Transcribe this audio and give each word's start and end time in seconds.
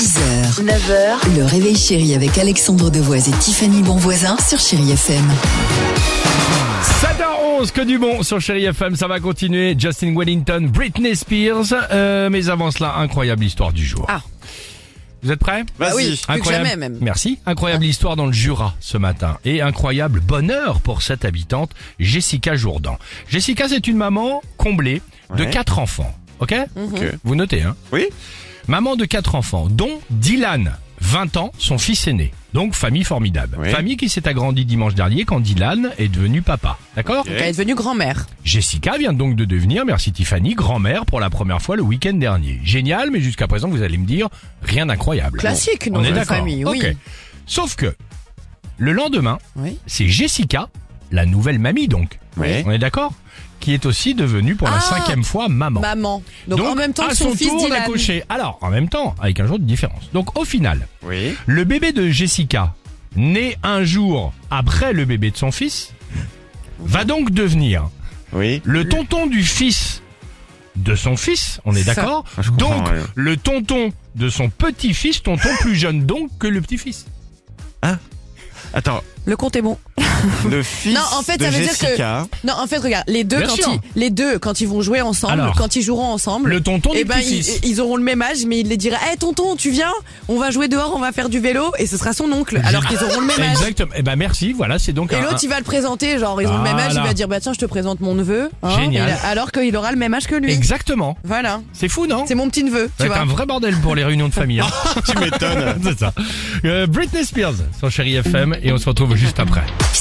6h, 0.00 0.64
9h, 0.64 1.36
le 1.36 1.44
réveil 1.44 1.76
chéri 1.76 2.14
avec 2.14 2.38
Alexandre 2.38 2.88
Devoise 2.90 3.28
et 3.28 3.32
Tiffany 3.32 3.82
Bonvoisin 3.82 4.34
sur 4.38 4.58
Chéri 4.58 4.92
FM. 4.92 5.22
7h11, 7.02 7.70
que 7.70 7.82
du 7.82 7.98
bon 7.98 8.22
sur 8.22 8.40
Chéri 8.40 8.64
FM, 8.64 8.96
ça 8.96 9.08
va 9.08 9.20
continuer. 9.20 9.76
Justin 9.78 10.14
Wellington, 10.16 10.70
Britney 10.72 11.14
Spears. 11.14 11.74
Euh, 11.92 12.30
mais 12.30 12.48
avant 12.48 12.70
cela, 12.70 12.94
incroyable 12.96 13.44
histoire 13.44 13.74
du 13.74 13.84
jour. 13.84 14.06
Ah. 14.08 14.22
Vous 15.22 15.32
êtes 15.32 15.38
prêts? 15.40 15.64
Bah 15.78 15.90
oui, 15.94 16.18
plus 16.26 16.40
que 16.40 16.48
jamais 16.50 16.76
même. 16.76 16.96
Merci. 17.02 17.38
Incroyable 17.44 17.84
histoire 17.84 18.16
dans 18.16 18.24
le 18.24 18.32
Jura 18.32 18.74
ce 18.80 18.96
matin. 18.96 19.36
Et 19.44 19.60
incroyable 19.60 20.20
bonheur 20.20 20.80
pour 20.80 21.02
cette 21.02 21.26
habitante, 21.26 21.72
Jessica 21.98 22.56
Jourdan. 22.56 22.96
Jessica, 23.28 23.68
c'est 23.68 23.86
une 23.86 23.98
maman 23.98 24.40
comblée 24.56 25.02
de 25.36 25.44
Ouais. 25.44 25.50
quatre 25.50 25.78
enfants. 25.78 26.14
Ok 26.40 26.54
Ok. 26.76 27.02
Vous 27.24 27.34
notez, 27.34 27.62
hein 27.62 27.76
Oui 27.92 28.06
Maman 28.68 28.96
de 28.96 29.04
quatre 29.04 29.34
enfants, 29.34 29.68
dont 29.70 30.00
Dylan, 30.10 30.76
20 31.00 31.36
ans, 31.38 31.52
son 31.58 31.78
fils 31.78 32.06
aîné. 32.06 32.30
Donc 32.52 32.74
famille 32.74 33.04
formidable. 33.04 33.56
Oui. 33.60 33.70
Famille 33.70 33.96
qui 33.96 34.08
s'est 34.08 34.28
agrandie 34.28 34.64
dimanche 34.64 34.94
dernier 34.94 35.24
quand 35.24 35.40
Dylan 35.40 35.90
est 35.98 36.08
devenu 36.08 36.42
papa. 36.42 36.78
D'accord 36.96 37.24
Elle 37.28 37.42
est 37.42 37.52
devenue 37.52 37.74
grand-mère. 37.74 38.26
Jessica 38.44 38.98
vient 38.98 39.12
donc 39.12 39.34
de 39.36 39.44
devenir, 39.44 39.84
merci 39.86 40.12
Tiffany, 40.12 40.54
grand-mère 40.54 41.06
pour 41.06 41.20
la 41.20 41.30
première 41.30 41.62
fois 41.62 41.76
le 41.76 41.82
week-end 41.82 42.12
dernier. 42.14 42.60
Génial, 42.64 43.10
mais 43.10 43.20
jusqu'à 43.20 43.46
présent, 43.48 43.68
vous 43.68 43.82
allez 43.82 43.98
me 43.98 44.06
dire, 44.06 44.28
rien 44.62 44.86
d'incroyable. 44.86 45.38
Classique 45.38 45.86
Bon, 45.90 45.94
dans 45.94 46.00
on 46.00 46.04
est 46.04 46.08
une 46.08 46.14
d'accord. 46.16 46.36
famille, 46.36 46.64
oui. 46.64 46.78
Ok. 46.84 46.96
Sauf 47.46 47.76
que, 47.76 47.94
le 48.78 48.92
lendemain, 48.92 49.38
Oui. 49.56 49.78
c'est 49.86 50.06
Jessica, 50.08 50.68
la 51.10 51.26
nouvelle 51.26 51.58
mamie 51.58 51.88
donc. 51.88 52.18
Oui. 52.36 52.62
On 52.66 52.70
est 52.70 52.78
d'accord 52.78 53.12
Qui 53.58 53.74
est 53.74 53.84
aussi 53.86 54.14
devenue 54.14 54.54
pour 54.54 54.68
la 54.68 54.76
Ah 54.76 54.80
cinquième 54.80 55.24
fois 55.24 55.48
maman. 55.48 55.80
Maman. 55.80 56.22
Donc, 56.48 56.60
en 56.60 56.74
même 56.74 56.92
temps 56.92 57.04
à 57.06 57.10
que 57.10 57.14
son, 57.16 57.30
son 57.30 57.36
fils 57.36 57.48
tour 57.48 57.64
Dylan. 57.64 57.78
d'accoucher. 57.80 58.22
Alors, 58.28 58.58
en 58.62 58.70
même 58.70 58.88
temps, 58.88 59.14
avec 59.20 59.40
un 59.40 59.46
jour 59.46 59.58
de 59.58 59.64
différence. 59.64 60.10
Donc, 60.12 60.38
au 60.38 60.44
final, 60.44 60.86
Oui. 61.02 61.34
le 61.46 61.64
bébé 61.64 61.92
de 61.92 62.08
Jessica, 62.08 62.74
né 63.16 63.56
un 63.62 63.82
jour 63.84 64.32
après 64.50 64.92
le 64.92 65.04
bébé 65.04 65.30
de 65.32 65.36
son 65.36 65.50
fils, 65.50 65.92
va 66.78 67.04
donc 67.04 67.30
devenir 67.32 67.90
Oui. 68.32 68.62
le 68.64 68.88
tonton 68.88 69.26
du 69.26 69.42
fils 69.42 70.02
de 70.76 70.94
son 70.94 71.16
fils, 71.16 71.60
on 71.66 71.74
est 71.74 71.82
Ça. 71.82 71.94
d'accord 71.94 72.24
je 72.40 72.48
comprends, 72.50 72.76
Donc, 72.78 72.86
ouais. 72.92 73.00
le 73.16 73.36
tonton 73.36 73.92
de 74.14 74.28
son 74.30 74.48
petit-fils, 74.48 75.22
tonton 75.22 75.50
plus 75.60 75.74
jeune 75.74 76.06
donc 76.06 76.30
que 76.38 76.46
le 76.46 76.60
petit-fils. 76.62 77.06
Attends, 78.72 79.02
Le 79.26 79.36
compte 79.36 79.56
est 79.56 79.62
bon. 79.62 79.76
Le 80.50 80.62
fils 80.62 80.94
Non, 80.94 81.00
en 81.18 81.22
fait, 81.22 81.36
de 81.38 81.44
ça 81.44 81.50
veut 81.50 81.58
dire 81.60 81.78
que- 81.78 81.86
Jessica. 81.86 82.26
Non, 82.44 82.54
en 82.58 82.66
fait, 82.66 82.78
regarde, 82.78 83.04
les 83.08 83.24
deux, 83.24 83.38
Bien 83.38 83.46
quand 83.46 83.54
sûr. 83.56 83.80
ils, 83.94 84.00
les 84.00 84.10
deux, 84.10 84.38
quand 84.38 84.60
ils 84.60 84.68
vont 84.68 84.80
jouer 84.82 85.00
ensemble, 85.00 85.32
Alors, 85.34 85.54
quand 85.56 85.76
ils 85.76 85.82
joueront 85.82 86.06
ensemble, 86.12 86.50
Le 86.50 86.60
tonton 86.62 86.90
eh 86.94 86.98
du 86.98 87.04
ben, 87.04 87.18
ils, 87.62 87.80
auront 87.80 87.96
le 87.96 88.02
même 88.02 88.22
âge, 88.22 88.44
mais 88.46 88.60
il 88.60 88.68
les 88.68 88.76
dira, 88.76 88.96
hé 89.12 89.16
tonton, 89.16 89.56
tu 89.56 89.70
viens, 89.70 89.92
on 90.28 90.38
va 90.38 90.50
jouer 90.50 90.68
dehors, 90.68 90.92
on 90.96 91.00
va 91.00 91.12
faire 91.12 91.28
du 91.28 91.40
vélo, 91.40 91.72
et 91.78 91.86
ce 91.86 91.96
sera 91.96 92.12
son 92.12 92.30
oncle, 92.32 92.60
alors 92.64 92.86
qu'ils 92.86 93.02
auront 93.02 93.20
le 93.20 93.26
même 93.26 93.40
âge. 93.40 93.50
Exactement. 93.60 93.90
Eh 93.96 94.02
ben 94.02 94.16
merci, 94.16 94.52
voilà, 94.52 94.78
c'est 94.78 94.92
donc 94.92 95.12
Et 95.12 95.16
un- 95.16 95.22
l'autre, 95.22 95.38
il 95.42 95.48
va 95.48 95.58
le 95.58 95.64
présenter, 95.64 96.18
genre, 96.18 96.40
ils 96.42 96.48
ont 96.48 96.56
le 96.58 96.62
même 96.62 96.78
âge, 96.78 96.92
il 96.94 97.00
va 97.02 97.14
dire, 97.14 97.28
bah 97.28 97.40
tiens, 97.40 97.52
je 97.52 97.58
te 97.58 97.66
présente 97.66 98.00
mon 98.00 98.14
neveu. 98.14 98.50
hein, 98.62 98.76
Génial. 98.78 99.08
et 99.08 99.12
là- 99.12 99.18
alors 99.24 99.52
qu'il 99.52 99.76
aura 99.76 99.90
le 99.92 99.98
même 99.98 100.14
âge 100.14 100.26
que 100.26 100.34
lui. 100.34 100.52
Exactement. 100.52 101.16
Voilà. 101.24 101.60
C'est 101.72 101.88
fou, 101.88 102.06
non 102.06 102.24
C'est 102.26 102.34
mon 102.34 102.48
petit 102.48 102.64
neveu, 102.64 102.90
vois. 102.98 103.18
un 103.18 103.24
vrai 103.24 103.46
bordel 103.46 103.76
pour 103.76 103.94
les 103.94 104.04
réunions 104.04 104.28
de 104.28 104.34
famille. 104.34 104.60
hein. 104.60 104.66
Tu 105.06 105.16
m'étonnes. 105.18 105.74
c'est 105.84 105.98
ça. 105.98 106.12
Euh, 106.64 106.86
Britney 106.86 107.24
Spears 107.24 107.54
sur 107.78 107.90
Chéri 107.90 108.16
FM 108.16 108.56
et 108.62 108.72
on 108.72 108.78
se 108.78 108.88
retrouve 108.88 109.14
juste 109.16 109.38
après. 109.40 109.62